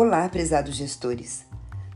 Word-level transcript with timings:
Olá, 0.00 0.28
prezados 0.28 0.76
gestores! 0.76 1.44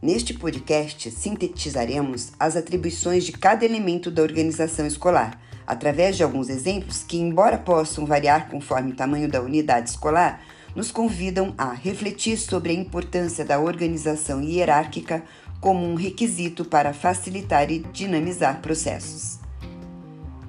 Neste 0.02 0.34
podcast, 0.34 1.08
sintetizaremos 1.12 2.32
as 2.36 2.56
atribuições 2.56 3.22
de 3.22 3.30
cada 3.30 3.64
elemento 3.64 4.10
da 4.10 4.22
organização 4.22 4.84
escolar, 4.88 5.40
através 5.64 6.16
de 6.16 6.24
alguns 6.24 6.48
exemplos 6.48 7.04
que, 7.04 7.16
embora 7.16 7.56
possam 7.56 8.04
variar 8.04 8.48
conforme 8.50 8.90
o 8.90 8.96
tamanho 8.96 9.28
da 9.28 9.40
unidade 9.40 9.90
escolar, 9.90 10.42
nos 10.74 10.90
convidam 10.90 11.54
a 11.56 11.72
refletir 11.72 12.36
sobre 12.38 12.72
a 12.72 12.74
importância 12.74 13.44
da 13.44 13.60
organização 13.60 14.42
hierárquica 14.42 15.22
como 15.60 15.86
um 15.86 15.94
requisito 15.94 16.64
para 16.64 16.92
facilitar 16.92 17.70
e 17.70 17.78
dinamizar 17.92 18.60
processos. 18.60 19.38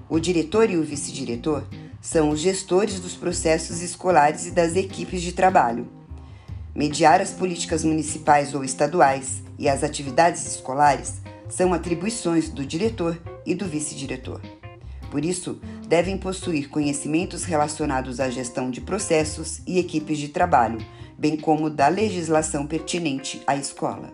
O 0.09 0.19
diretor 0.19 0.71
e 0.71 0.77
o 0.77 0.83
vice-diretor 0.83 1.67
são 2.01 2.31
os 2.31 2.39
gestores 2.39 2.99
dos 2.99 3.13
processos 3.13 3.83
escolares 3.83 4.47
e 4.47 4.51
das 4.51 4.75
equipes 4.75 5.21
de 5.21 5.33
trabalho 5.33 6.01
Mediar 6.75 7.21
as 7.21 7.29
políticas 7.29 7.83
municipais 7.83 8.55
ou 8.55 8.63
estaduais 8.63 9.43
e 9.59 9.69
as 9.69 9.83
atividades 9.83 10.43
escolares 10.47 11.21
são 11.47 11.71
atribuições 11.71 12.49
do 12.49 12.65
diretor 12.65 13.21
e 13.45 13.53
do 13.53 13.67
vice-diretor. 13.67 14.41
Por 15.11 15.23
isso, 15.23 15.59
devem 15.87 16.17
possuir 16.17 16.69
conhecimentos 16.69 17.43
relacionados 17.43 18.19
à 18.19 18.27
gestão 18.27 18.71
de 18.71 18.81
processos 18.81 19.61
e 19.67 19.77
equipes 19.77 20.17
de 20.17 20.29
trabalho, 20.29 20.83
bem 21.15 21.37
como 21.37 21.69
da 21.69 21.87
legislação 21.87 22.65
pertinente 22.65 23.39
à 23.45 23.55
escola. 23.55 24.11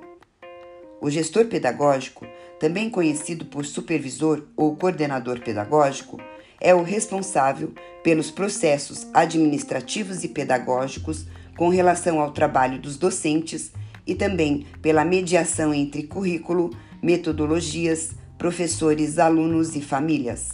O 1.00 1.10
gestor 1.10 1.46
pedagógico, 1.46 2.28
também 2.60 2.90
conhecido 2.90 3.46
por 3.46 3.66
supervisor 3.66 4.44
ou 4.58 4.76
coordenador 4.76 5.40
pedagógico, 5.40 6.20
é 6.60 6.76
o 6.76 6.84
responsável 6.84 7.72
pelos 8.04 8.30
processos 8.30 9.08
administrativos 9.14 10.26
e 10.26 10.28
pedagógicos 10.28 11.26
com 11.60 11.68
relação 11.68 12.22
ao 12.22 12.32
trabalho 12.32 12.80
dos 12.80 12.96
docentes 12.96 13.74
e 14.08 14.16
também 14.16 14.66
pela 14.82 15.04
mediação 15.04 15.74
entre 15.74 16.04
currículo, 16.04 16.70
metodologias, 17.04 18.12
professores, 18.38 19.20
alunos 19.20 19.76
e 19.76 19.82
famílias. 19.82 20.52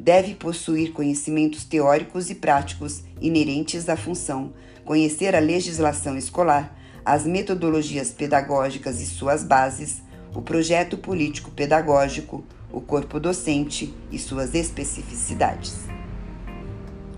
Deve 0.00 0.34
possuir 0.34 0.92
conhecimentos 0.92 1.64
teóricos 1.64 2.30
e 2.30 2.34
práticos 2.34 3.02
inerentes 3.20 3.90
à 3.90 3.96
função, 3.96 4.54
conhecer 4.86 5.36
a 5.36 5.38
legislação 5.38 6.16
escolar, 6.16 6.74
as 7.04 7.26
metodologias 7.26 8.10
pedagógicas 8.10 9.02
e 9.02 9.06
suas 9.06 9.44
bases, 9.44 10.02
o 10.34 10.40
projeto 10.40 10.96
político 10.96 11.50
pedagógico, 11.50 12.42
o 12.72 12.80
corpo 12.80 13.20
docente 13.20 13.92
e 14.10 14.18
suas 14.18 14.54
especificidades. 14.54 15.76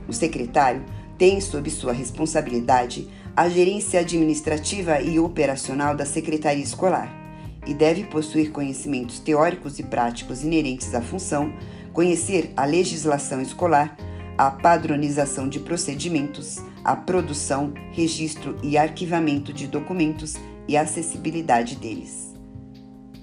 O 0.08 0.12
secretário 0.12 0.84
tem 1.16 1.38
sob 1.38 1.70
sua 1.70 1.92
responsabilidade 1.92 3.19
a 3.36 3.48
gerência 3.48 4.00
administrativa 4.00 5.00
e 5.00 5.18
operacional 5.18 5.94
da 5.94 6.04
secretaria 6.04 6.62
escolar 6.62 7.20
e 7.66 7.74
deve 7.74 8.04
possuir 8.04 8.50
conhecimentos 8.50 9.20
teóricos 9.20 9.78
e 9.78 9.82
práticos 9.82 10.42
inerentes 10.42 10.94
à 10.94 11.00
função, 11.00 11.52
conhecer 11.92 12.52
a 12.56 12.64
legislação 12.64 13.40
escolar, 13.40 13.96
a 14.36 14.50
padronização 14.50 15.48
de 15.48 15.60
procedimentos, 15.60 16.58
a 16.82 16.96
produção, 16.96 17.72
registro 17.92 18.56
e 18.62 18.78
arquivamento 18.78 19.52
de 19.52 19.66
documentos 19.66 20.36
e 20.66 20.76
acessibilidade 20.76 21.76
deles. 21.76 22.34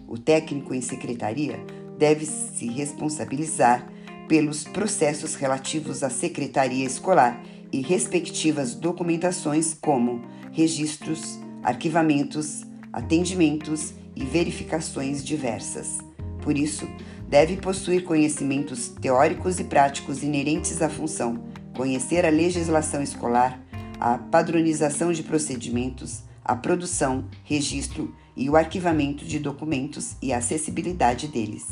O 0.07 0.17
técnico 0.17 0.73
em 0.73 0.81
secretaria 0.81 1.59
deve 1.97 2.25
se 2.25 2.67
responsabilizar 2.67 3.87
pelos 4.27 4.63
processos 4.63 5.35
relativos 5.35 6.03
à 6.03 6.09
secretaria 6.09 6.85
escolar 6.85 7.41
e 7.71 7.81
respectivas 7.81 8.75
documentações, 8.75 9.73
como 9.73 10.21
registros, 10.51 11.39
arquivamentos, 11.63 12.63
atendimentos 12.91 13.93
e 14.15 14.23
verificações 14.23 15.23
diversas. 15.23 15.99
Por 16.41 16.57
isso, 16.57 16.87
deve 17.27 17.57
possuir 17.57 18.03
conhecimentos 18.03 18.89
teóricos 18.89 19.59
e 19.59 19.63
práticos 19.63 20.23
inerentes 20.23 20.81
à 20.81 20.89
função, 20.89 21.43
conhecer 21.75 22.25
a 22.25 22.29
legislação 22.29 23.01
escolar, 23.03 23.61
a 23.99 24.17
padronização 24.17 25.11
de 25.11 25.23
procedimentos, 25.23 26.23
a 26.43 26.55
produção, 26.55 27.25
registro 27.43 28.15
e 28.35 28.49
o 28.49 28.55
arquivamento 28.55 29.25
de 29.25 29.39
documentos 29.39 30.15
e 30.21 30.31
a 30.31 30.37
acessibilidade 30.37 31.27
deles. 31.27 31.67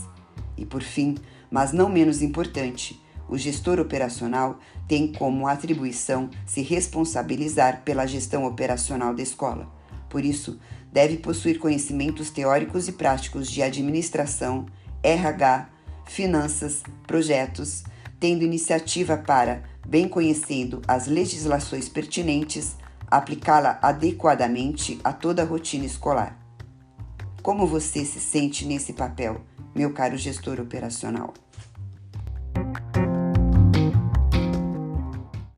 E 0.57 0.65
por 0.65 0.81
fim, 0.81 1.15
mas 1.49 1.71
não 1.71 1.87
menos 1.87 2.21
importante, 2.21 3.01
o 3.27 3.37
gestor 3.37 3.79
operacional 3.79 4.59
tem 4.87 5.11
como 5.11 5.47
atribuição 5.47 6.29
se 6.45 6.61
responsabilizar 6.61 7.81
pela 7.83 8.05
gestão 8.05 8.45
operacional 8.45 9.13
da 9.13 9.23
escola. 9.23 9.67
Por 10.09 10.23
isso, 10.23 10.59
deve 10.91 11.17
possuir 11.17 11.59
conhecimentos 11.59 12.29
teóricos 12.29 12.87
e 12.87 12.93
práticos 12.93 13.49
de 13.49 13.61
administração, 13.61 14.65
RH, 15.03 15.69
finanças, 16.05 16.83
projetos, 17.05 17.83
tendo 18.19 18.43
iniciativa 18.43 19.17
para, 19.17 19.63
bem 19.85 20.07
conhecendo 20.07 20.81
as 20.87 21.07
legislações 21.07 21.89
pertinentes, 21.89 22.75
aplicá-la 23.07 23.77
adequadamente 23.81 24.99
a 25.03 25.11
toda 25.11 25.41
a 25.41 25.45
rotina 25.45 25.85
escolar. 25.85 26.39
Como 27.41 27.67
você 27.67 28.03
se 28.05 28.19
sente 28.19 28.65
nesse 28.65 28.93
papel, 28.93 29.41
meu 29.75 29.93
caro 29.93 30.17
gestor 30.17 30.59
operacional? 30.59 31.33